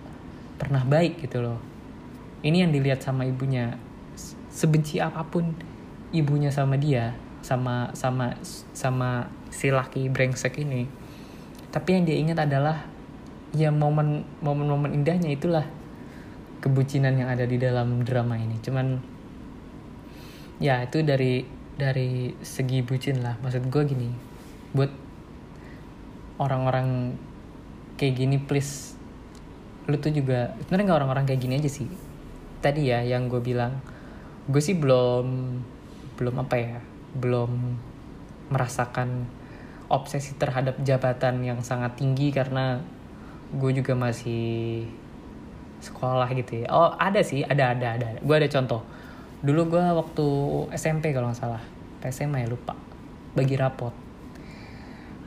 [0.59, 1.59] pernah baik gitu loh.
[2.43, 3.79] Ini yang dilihat sama ibunya.
[4.51, 5.53] Sebenci apa pun
[6.11, 7.13] ibunya sama dia
[7.45, 8.35] sama sama
[8.75, 10.91] sama si laki brengsek ini.
[11.71, 12.89] Tapi yang dia ingat adalah
[13.55, 15.63] ya momen momen momen indahnya itulah
[16.61, 18.57] kebucinan yang ada di dalam drama ini.
[18.61, 18.99] Cuman
[20.63, 21.45] ya itu dari
[21.77, 23.37] dari segi bucin lah.
[23.41, 24.09] Maksud gue gini
[24.73, 24.93] buat
[26.37, 27.17] orang-orang
[27.97, 28.93] kayak gini please
[29.87, 31.89] lu tuh juga sebenarnya nggak orang-orang kayak gini aja sih.
[32.61, 33.79] Tadi ya yang gue bilang
[34.47, 35.27] gue sih belum
[36.17, 36.79] belum apa ya
[37.17, 37.51] belum
[38.51, 39.27] merasakan
[39.87, 42.83] obsesi terhadap jabatan yang sangat tinggi karena
[43.55, 44.87] gue juga masih
[45.87, 46.67] sekolah gitu ya.
[46.75, 48.09] Oh ada sih ada ada ada.
[48.21, 48.83] Gue ada contoh.
[49.43, 50.27] Dulu gue waktu
[50.75, 51.63] SMP kalau nggak salah.
[52.07, 52.75] SMA ya lupa.
[53.35, 53.95] Bagi rapot.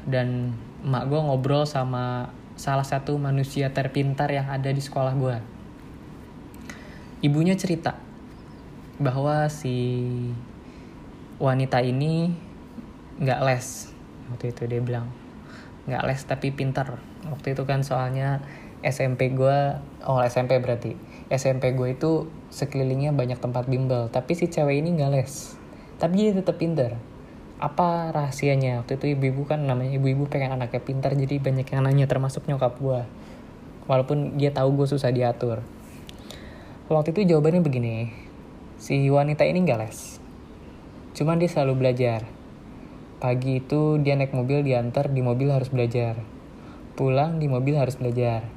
[0.03, 5.59] Dan emak gue ngobrol sama salah satu manusia terpintar yang ada di sekolah gue
[7.19, 7.99] ibunya cerita
[8.99, 10.07] bahwa si
[11.39, 12.31] wanita ini
[13.19, 13.67] nggak les.
[14.31, 15.07] Waktu itu dia bilang
[15.87, 16.99] nggak les tapi pintar.
[17.27, 18.43] Waktu itu kan soalnya
[18.79, 19.57] SMP gue
[20.07, 20.95] oh SMP berarti.
[21.29, 25.59] SMP gue itu sekelilingnya banyak tempat bimbel tapi si cewek ini nggak les.
[25.99, 26.95] Tapi dia tetap pintar
[27.59, 28.79] apa rahasianya?
[28.81, 32.79] Waktu itu ibu-ibu kan namanya ibu-ibu pengen anaknya pintar jadi banyak yang nanya termasuk nyokap
[32.79, 33.03] gue
[33.91, 35.59] walaupun dia tahu gue susah diatur.
[36.87, 37.95] Waktu itu jawabannya begini
[38.79, 40.23] si wanita ini nggak les.
[41.19, 42.23] Cuman dia selalu belajar.
[43.19, 46.15] Pagi itu dia naik mobil diantar di mobil harus belajar.
[46.95, 48.47] Pulang di mobil harus belajar.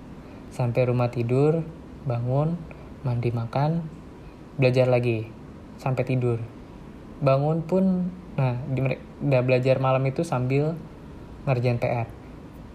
[0.53, 1.65] Sampai rumah tidur,
[2.05, 2.61] bangun,
[3.03, 3.83] mandi makan,
[4.61, 5.27] belajar lagi.
[5.81, 6.39] Sampai tidur.
[7.25, 8.85] Bangun pun, nah, di,
[9.25, 10.77] udah belajar malam itu sambil
[11.49, 12.07] ngerjain PR.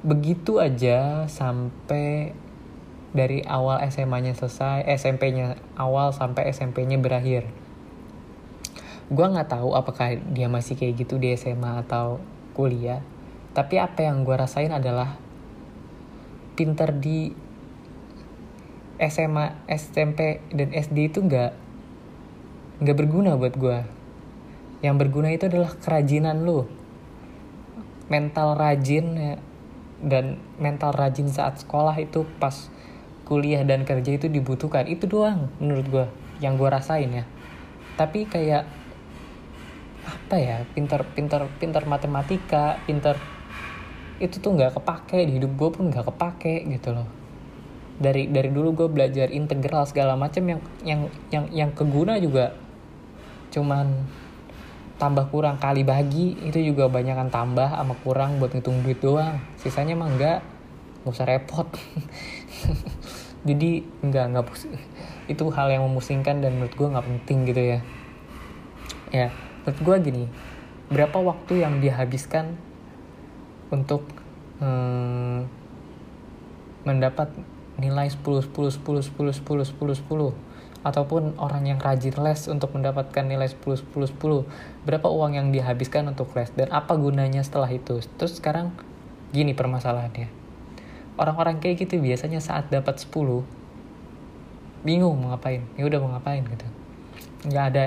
[0.02, 2.34] Begitu aja sampai
[3.14, 7.48] dari awal SMA-nya selesai, SMP-nya awal sampai SMP-nya berakhir
[9.08, 12.20] gue nggak tahu apakah dia masih kayak gitu di SMA atau
[12.52, 13.00] kuliah
[13.56, 15.16] tapi apa yang gue rasain adalah
[16.60, 17.32] pinter di
[18.98, 21.52] SMA, SMP dan SD itu nggak
[22.82, 23.78] nggak berguna buat gue
[24.86, 26.70] yang berguna itu adalah kerajinan lo
[28.08, 29.36] mental rajin ya,
[30.00, 32.72] dan mental rajin saat sekolah itu pas
[33.28, 34.88] kuliah dan kerja itu dibutuhkan.
[34.88, 36.06] Itu doang menurut gue
[36.40, 37.26] yang gue rasain ya.
[38.00, 38.64] Tapi kayak
[40.08, 43.20] apa ya pintar pintar pintar matematika pintar
[44.24, 47.17] itu tuh nggak kepake di hidup gue pun nggak kepake gitu loh
[47.98, 51.02] dari dari dulu gue belajar integral segala macam yang yang
[51.34, 52.54] yang yang keguna juga.
[53.50, 54.06] Cuman
[55.02, 59.42] tambah kurang kali bagi itu juga banyakan tambah sama kurang buat ngitung duit doang.
[59.58, 60.40] Sisanya mah enggak
[61.02, 61.66] nggak usah repot.
[63.48, 64.46] Jadi enggak enggak
[65.28, 67.80] itu hal yang memusingkan dan menurut gue nggak penting gitu ya.
[69.10, 69.28] Ya
[69.66, 70.26] menurut gue gini
[70.88, 72.56] berapa waktu yang dihabiskan
[73.68, 74.08] untuk
[74.64, 75.44] hmm,
[76.88, 77.28] mendapat
[77.78, 80.34] nilai 10 10 10 10 10 10 10
[80.86, 86.08] ataupun orang yang rajin les untuk mendapatkan nilai 10 10 10 berapa uang yang dihabiskan
[86.08, 88.00] untuk les dan apa gunanya setelah itu?
[88.16, 88.72] Terus sekarang
[89.36, 90.30] gini permasalahannya.
[91.18, 93.44] Orang-orang kayak gitu biasanya saat dapat 10
[94.86, 95.66] bingung mau ngapain.
[95.76, 96.68] Ya udah mau ngapain gitu.
[97.50, 97.86] Nggak ada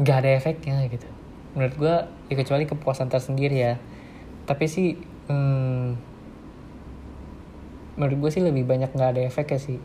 [0.00, 1.08] nggak ada efeknya gitu.
[1.54, 1.94] Menurut gue
[2.32, 3.74] ya kecuali kepuasan tersendiri ya.
[4.48, 4.98] Tapi sih
[5.30, 6.15] hmm,
[7.96, 9.78] menurut gue sih lebih banyak nggak ada efeknya sih.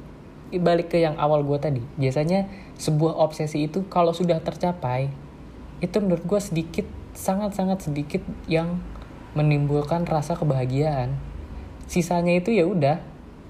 [0.51, 1.79] Balik ke yang awal gue tadi.
[1.95, 5.07] Biasanya sebuah obsesi itu kalau sudah tercapai
[5.79, 8.21] itu menurut gue sedikit sangat sangat sedikit
[8.51, 8.83] yang
[9.33, 11.15] menimbulkan rasa kebahagiaan.
[11.87, 12.99] Sisanya itu ya udah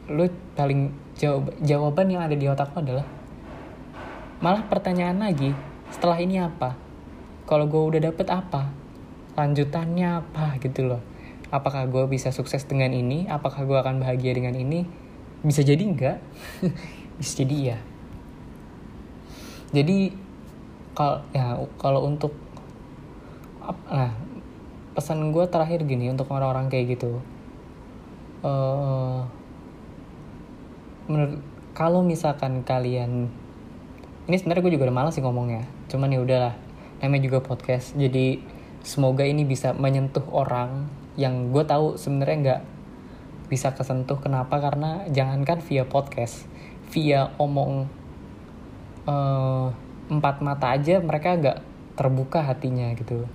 [0.10, 3.06] lo paling jawab jawaban yang ada di otakku adalah
[4.42, 5.54] malah pertanyaan lagi
[5.90, 6.78] setelah ini apa?
[7.50, 8.70] Kalau gue udah dapet apa?
[9.34, 10.58] Lanjutannya apa?
[10.62, 11.11] Gitu loh
[11.52, 13.28] apakah gue bisa sukses dengan ini?
[13.28, 14.88] Apakah gue akan bahagia dengan ini?
[15.44, 16.18] Bisa jadi enggak?
[17.22, 17.78] Bisa jadi iya.
[19.72, 20.16] Jadi
[20.98, 22.34] kalau ya kalau untuk
[23.88, 24.12] nah
[24.98, 27.22] pesan gue terakhir gini untuk orang-orang kayak gitu.
[28.42, 29.22] Uh,
[31.06, 31.44] menurut
[31.78, 33.30] kalau misalkan kalian
[34.30, 36.56] ini sebenarnya gue juga udah malas sih ngomongnya cuman ya udahlah
[37.04, 38.40] namanya juga podcast jadi
[38.86, 40.88] semoga ini bisa menyentuh orang
[41.20, 42.62] yang gue tahu sebenarnya nggak
[43.52, 46.48] bisa kesentuh kenapa karena jangankan via podcast
[46.92, 47.88] via omong
[49.08, 49.72] uh,
[50.12, 51.60] empat mata aja mereka nggak
[51.96, 53.28] terbuka hatinya gitu.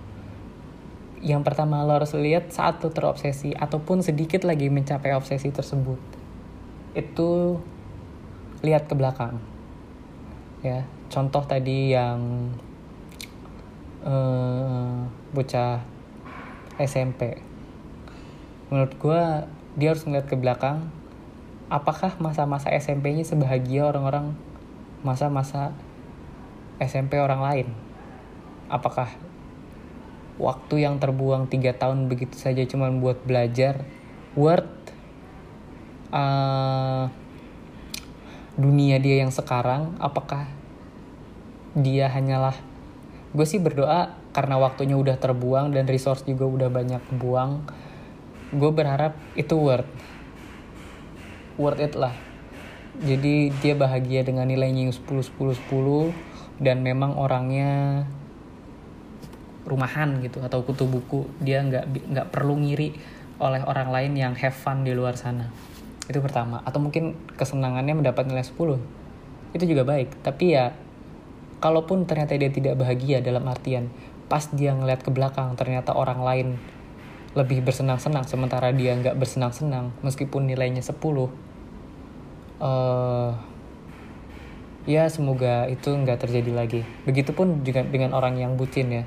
[1.25, 5.97] Yang pertama lo harus lihat saat lo terobsesi ataupun sedikit lagi mencapai obsesi tersebut
[6.93, 7.61] itu
[8.61, 9.41] lihat ke belakang.
[10.61, 12.53] Ya contoh tadi yang
[14.05, 15.81] uh, bocah
[16.77, 17.41] SMP
[18.73, 19.23] menurut gue
[19.77, 20.89] dia harus ngeliat ke belakang
[21.67, 24.39] apakah masa-masa SMP-nya sebahagia orang-orang
[25.03, 25.75] masa-masa
[26.79, 27.69] SMP orang lain?
[28.67, 29.11] Apakah
[30.37, 33.87] waktu yang terbuang tiga tahun begitu saja cuma buat belajar
[34.37, 34.69] worth
[36.15, 37.09] uh,
[38.59, 39.95] dunia dia yang sekarang?
[39.99, 40.51] Apakah
[41.77, 42.57] dia hanyalah
[43.37, 47.69] gue sih berdoa karena waktunya udah terbuang dan resource juga udah banyak buang
[48.55, 49.89] gue berharap itu worth
[51.59, 52.15] worth it lah.
[52.97, 55.05] Jadi dia bahagia dengan nilainya yang 10
[55.37, 58.05] 10 10 dan memang orangnya
[59.67, 61.27] rumahan gitu atau kutu buku.
[61.43, 62.97] Dia nggak nggak perlu ngiri
[63.37, 65.53] oleh orang lain yang have fun di luar sana.
[66.07, 66.63] Itu pertama.
[66.65, 68.81] Atau mungkin kesenangannya mendapat nilai 10
[69.53, 70.25] itu juga baik.
[70.25, 70.73] Tapi ya
[71.61, 73.89] kalaupun ternyata dia tidak bahagia dalam artian
[74.27, 76.49] pas dia ngeliat ke belakang ternyata orang lain
[77.37, 80.97] lebih bersenang-senang sementara dia nggak bersenang-senang meskipun nilainya 10
[82.61, 83.37] uh,
[84.87, 86.81] ya semoga itu nggak terjadi lagi.
[87.05, 89.05] Begitupun juga dengan orang yang bucin ya.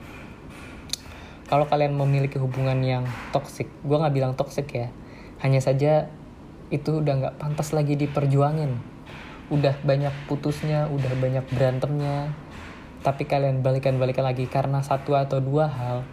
[1.50, 4.94] Kalau kalian memiliki hubungan yang toksik gue nggak bilang toksik ya
[5.42, 6.12] hanya saja
[6.70, 8.78] itu udah nggak pantas lagi diperjuangin.
[9.50, 12.30] Udah banyak putusnya udah banyak berantemnya
[13.00, 16.04] tapi kalian balikan-balikan lagi karena satu atau dua hal.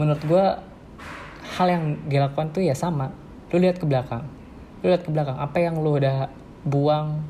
[0.00, 0.44] Menurut gue
[1.52, 3.12] hal yang dilakukan tuh ya sama.
[3.52, 4.24] Lu lihat ke belakang.
[4.80, 5.36] Lu lihat ke belakang.
[5.36, 6.32] Apa yang lu udah
[6.64, 7.20] buang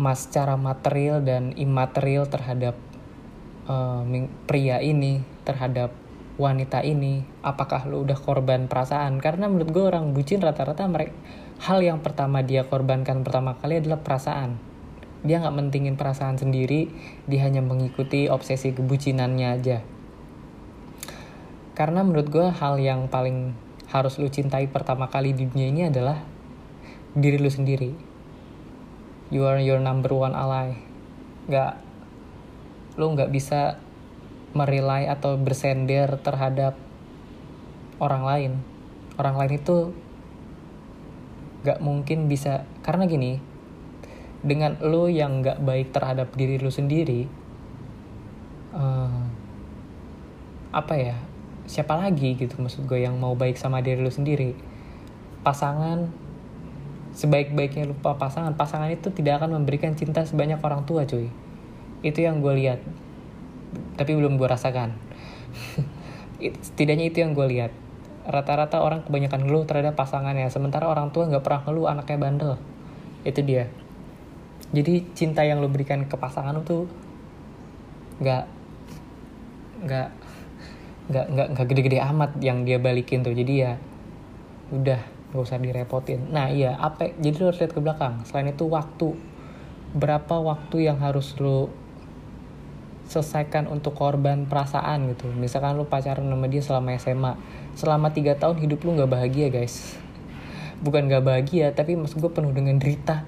[0.00, 2.74] mas secara material dan imaterial terhadap
[3.68, 4.02] uh,
[4.48, 5.92] pria ini terhadap
[6.40, 7.28] wanita ini?
[7.44, 9.20] Apakah lu udah korban perasaan?
[9.20, 11.12] Karena menurut gue orang bucin rata-rata mereka
[11.62, 14.56] hal yang pertama dia korbankan pertama kali adalah perasaan.
[15.22, 16.90] Dia nggak mentingin perasaan sendiri.
[17.30, 19.91] Dia hanya mengikuti obsesi kebucinannya aja
[21.72, 23.56] karena menurut gue hal yang paling
[23.88, 26.20] harus lu cintai pertama kali di dunia ini adalah
[27.16, 27.92] diri lu sendiri.
[29.32, 30.76] You are your number one ally.
[31.48, 31.80] Nggak
[33.00, 33.80] lo nggak bisa
[34.52, 36.76] merilai atau bersender terhadap
[37.96, 38.52] orang lain.
[39.16, 39.96] Orang lain itu
[41.64, 43.38] nggak mungkin bisa karena gini
[44.42, 47.30] dengan lo yang nggak baik terhadap diri lo sendiri
[48.74, 49.22] uh,
[50.74, 51.16] apa ya
[51.72, 54.52] siapa lagi gitu maksud gue yang mau baik sama diri lo sendiri?
[55.40, 56.12] Pasangan
[57.16, 58.52] sebaik-baiknya lupa pasangan.
[58.52, 61.32] Pasangan itu tidak akan memberikan cinta sebanyak orang tua cuy.
[62.04, 62.84] Itu yang gue lihat.
[63.96, 64.92] Tapi belum gue rasakan.
[66.68, 67.72] Setidaknya itu yang gue lihat.
[68.28, 72.52] Rata-rata orang kebanyakan ngeluh terhadap pasangannya sementara orang tua nggak pernah ngeluh anaknya bandel.
[73.24, 73.72] Itu dia.
[74.76, 76.84] Jadi cinta yang lo berikan ke pasangan itu
[78.20, 78.44] nggak
[79.82, 80.08] nggak
[81.10, 83.34] nggak nggak nggak gede-gede amat yang dia balikin tuh.
[83.34, 83.74] Jadi ya
[84.72, 85.00] udah
[85.32, 86.28] gak usah direpotin.
[86.28, 88.22] Nah iya apa jadi lo harus lihat ke belakang.
[88.28, 89.16] Selain itu waktu.
[89.92, 91.68] Berapa waktu yang harus lo
[93.08, 95.28] selesaikan untuk korban perasaan gitu.
[95.36, 97.32] Misalkan lo pacaran sama dia selama SMA
[97.76, 99.96] selama tiga tahun hidup lo nggak bahagia guys.
[100.80, 103.24] Bukan nggak bahagia tapi maksud gue penuh dengan derita.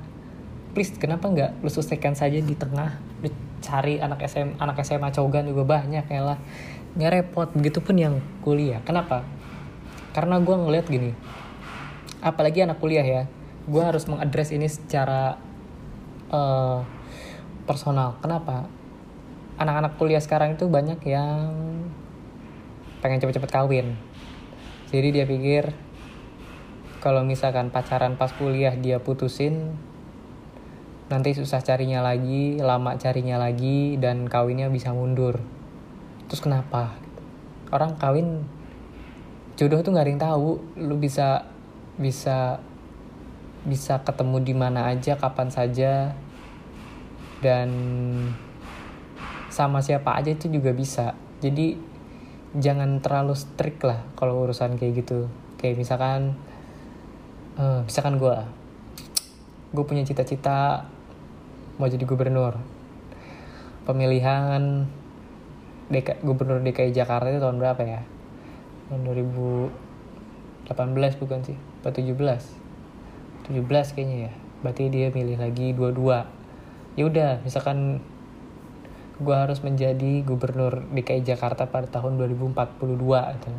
[0.72, 2.96] Please kenapa nggak lo selesaikan saja di tengah?
[3.20, 3.28] Lo
[3.64, 6.38] cari anak SM anak SMA cogan juga banyak ya lah
[6.94, 8.82] nggak repot begitupun yang kuliah.
[8.86, 9.26] Kenapa?
[10.14, 11.12] Karena gue ngeliat gini
[12.24, 13.22] apalagi anak kuliah ya
[13.68, 15.36] gue harus mengadres ini secara
[16.32, 16.80] uh,
[17.68, 18.16] personal.
[18.24, 18.68] Kenapa?
[19.60, 21.52] Anak-anak kuliah sekarang itu banyak yang
[23.04, 23.96] pengen cepet-cepet kawin.
[24.88, 25.72] Jadi dia pikir
[27.00, 29.76] kalau misalkan pacaran pas kuliah dia putusin
[31.12, 35.36] nanti susah carinya lagi lama carinya lagi dan kawinnya bisa mundur
[36.28, 36.96] terus kenapa?
[37.72, 38.46] Orang kawin
[39.54, 40.48] jodoh tuh nggak ada yang tahu.
[40.78, 41.46] Lu bisa
[41.98, 42.58] bisa
[43.64, 46.12] bisa ketemu di mana aja kapan saja.
[47.44, 47.70] Dan
[49.52, 51.14] sama siapa aja itu juga bisa.
[51.44, 51.76] Jadi
[52.54, 55.26] jangan terlalu strict lah kalau urusan kayak gitu.
[55.58, 56.34] Kayak misalkan
[57.58, 58.36] uh, misalkan gue
[59.74, 60.86] gue punya cita-cita
[61.78, 62.58] mau jadi gubernur.
[63.84, 64.86] Pemilihan
[65.92, 68.00] DK, gubernur DKI Jakarta itu tahun berapa ya?
[68.88, 70.72] Tahun 2018
[71.20, 71.60] bukan sih?
[71.84, 72.64] Apa 17
[73.44, 74.32] 17 kayaknya ya.
[74.64, 76.24] Berarti dia milih lagi dua-dua.
[76.96, 78.00] Ya udah misalkan
[79.20, 83.50] gue harus menjadi gubernur DKI Jakarta pada tahun 2042 gitu.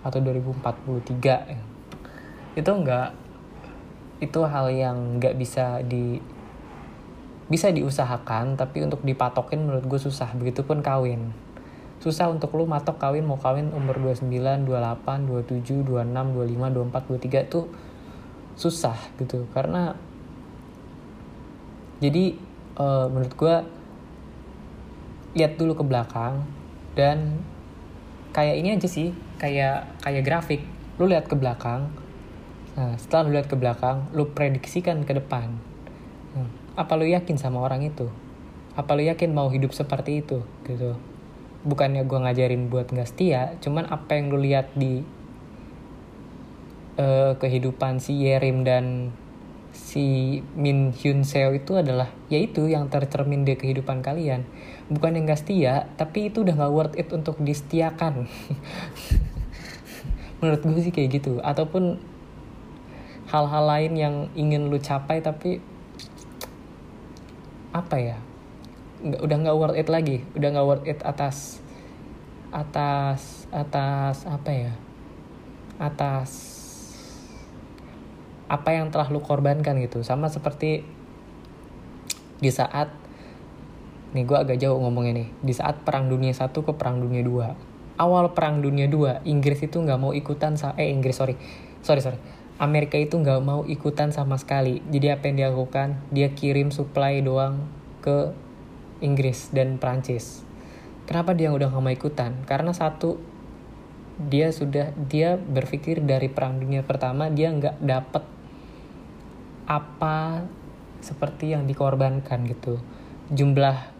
[0.00, 3.12] atau 2043 itu enggak
[4.20, 6.20] itu hal yang nggak bisa di
[7.48, 10.32] bisa diusahakan tapi untuk dipatokin menurut gue susah.
[10.36, 11.32] Begitupun kawin
[12.00, 14.32] susah untuk lu matok kawin mau kawin umur 29,
[14.64, 17.68] 28, 27, 26, 25, 24, 23 tuh
[18.56, 19.44] susah gitu.
[19.52, 19.92] Karena
[22.00, 22.40] jadi
[22.80, 23.56] uh, menurut gue
[25.36, 26.48] lihat dulu ke belakang
[26.96, 27.44] dan
[28.32, 30.64] kayak ini aja sih kayak kayak grafik.
[30.96, 31.92] Lu lihat ke belakang
[32.70, 35.52] nah setelah lu lihat ke belakang lu prediksikan ke depan.
[36.32, 36.48] Nah,
[36.80, 38.08] apa lu yakin sama orang itu?
[38.72, 40.40] Apa lu yakin mau hidup seperti itu?
[40.64, 41.09] Gitu
[41.60, 45.04] bukannya gue ngajarin buat nggak setia cuman apa yang lu lihat di
[47.00, 49.12] uh, kehidupan si Yerim dan
[49.70, 54.46] si Min Hyun Seo itu adalah yaitu yang tercermin di kehidupan kalian.
[54.90, 58.26] Bukan yang gak setia tapi itu udah gak worth it untuk disetiakan.
[60.42, 61.38] Menurut gue sih kayak gitu.
[61.42, 62.02] Ataupun
[63.30, 65.62] hal-hal lain yang ingin lu capai tapi
[67.70, 68.18] apa ya
[69.00, 71.64] udah nggak worth it lagi udah nggak worth it atas
[72.50, 74.72] atas atas apa ya
[75.80, 76.60] atas
[78.50, 80.02] apa yang telah lu korbankan gitu.
[80.02, 80.82] Sama seperti
[82.42, 82.90] di saat
[84.10, 87.54] nih gue agak jauh ngomongnya nih di saat perang dunia satu ke perang dunia dua.
[87.94, 91.38] Awal perang dunia dua Inggris itu nggak mau ikutan eh Inggris sorry
[91.86, 92.18] sorry sorry.
[92.60, 94.82] Amerika itu nggak mau ikutan sama sekali.
[94.90, 95.96] Jadi apa yang dia lakukan?
[96.10, 97.70] Dia kirim supply doang
[98.04, 98.34] ke
[99.00, 100.48] Inggris dan Prancis
[101.10, 102.32] kenapa dia udah nggak mau ikutan?
[102.46, 103.18] Karena satu
[104.22, 108.22] dia sudah dia berpikir dari perang dunia pertama dia nggak dapet
[109.66, 110.46] apa
[111.02, 112.78] seperti yang dikorbankan gitu.
[113.34, 113.98] Jumlah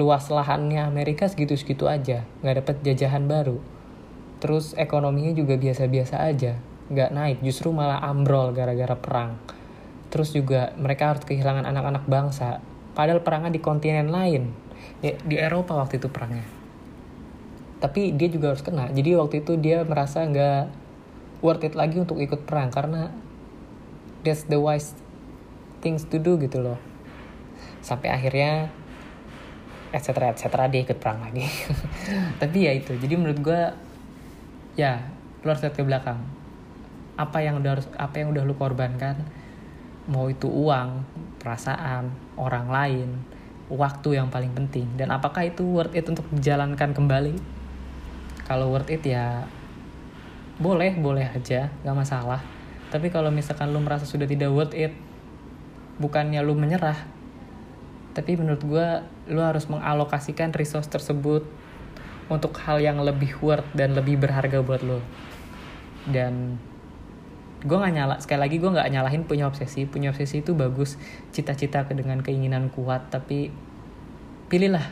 [0.00, 3.60] luas lahannya Amerika segitu-segitu aja nggak dapet jajahan baru.
[4.40, 6.56] Terus ekonominya juga biasa-biasa aja
[6.88, 9.36] nggak naik justru malah ambrol gara-gara perang.
[10.08, 12.64] Terus juga mereka harus kehilangan anak-anak bangsa
[12.98, 14.50] padahal perangnya di kontinen lain.
[14.98, 16.42] Di, di Eropa waktu itu perangnya.
[17.78, 18.90] Tapi dia juga harus kena.
[18.90, 20.74] Jadi waktu itu dia merasa nggak
[21.38, 23.14] worth it lagi untuk ikut perang karena
[24.26, 24.98] that's the wise
[25.78, 26.74] things to do gitu loh.
[27.86, 28.74] Sampai akhirnya
[29.94, 31.46] etc etc dia ikut perang lagi.
[32.42, 32.98] Tapi ya itu.
[32.98, 33.62] Jadi menurut gue
[34.74, 35.06] ya
[35.46, 36.18] lu harus lihat ke belakang.
[37.14, 39.22] Apa yang udah harus apa yang udah lu korbankan
[40.10, 41.06] mau itu uang
[41.38, 43.08] perasaan orang lain
[43.68, 44.86] waktu yang paling penting.
[44.94, 47.34] Dan apakah itu worth it untuk dijalankan kembali?
[48.46, 49.44] Kalau worth it ya
[50.58, 52.40] boleh boleh aja nggak masalah.
[52.88, 54.96] Tapi kalau misalkan lu merasa sudah tidak worth it
[55.98, 57.18] bukannya lu menyerah
[58.18, 58.86] tapi menurut gue
[59.30, 61.46] lu harus mengalokasikan resource tersebut
[62.26, 64.98] untuk hal yang lebih worth dan lebih berharga buat lo
[66.10, 66.58] dan
[67.58, 69.86] gue nggak nyala sekali lagi gue nggak nyalahin punya obsesi.
[69.88, 70.94] Punya obsesi itu bagus
[71.34, 73.50] cita-cita dengan keinginan kuat tapi
[74.46, 74.84] pilihlah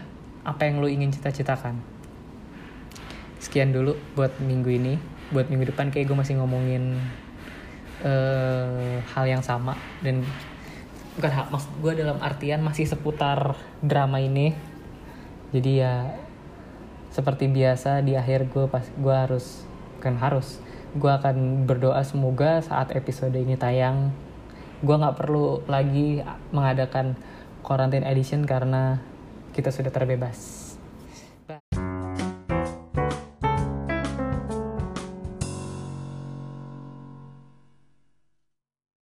[0.43, 1.79] apa yang lo ingin cita-citakan.
[3.39, 4.95] Sekian dulu buat minggu ini.
[5.31, 6.99] Buat minggu depan kayak gue masih ngomongin
[8.03, 9.79] uh, hal yang sama.
[10.03, 10.27] Dan
[11.14, 14.55] bukan hak maksud gue dalam artian masih seputar drama ini.
[15.55, 16.11] Jadi ya
[17.14, 19.64] seperti biasa di akhir gue pas gue harus
[20.05, 20.61] kan harus
[20.97, 24.11] gue akan berdoa semoga saat episode ini tayang
[24.82, 26.20] gue nggak perlu lagi
[26.53, 27.16] mengadakan
[27.62, 29.01] quarantine edition karena
[29.55, 30.66] kita sudah terbebas